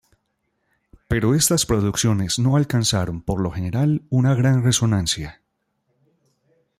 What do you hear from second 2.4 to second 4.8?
alcanzaron por lo general una gran